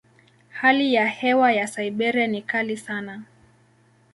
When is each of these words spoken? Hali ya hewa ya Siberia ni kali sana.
Hali 0.49 0.93
ya 0.93 1.07
hewa 1.07 1.51
ya 1.51 1.67
Siberia 1.67 2.27
ni 2.27 2.41
kali 2.41 2.77
sana. 2.77 3.23